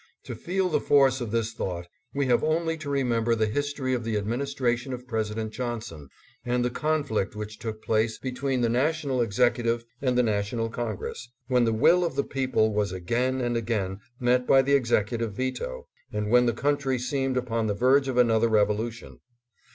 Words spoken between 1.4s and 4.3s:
thought, we have only to remember the history of the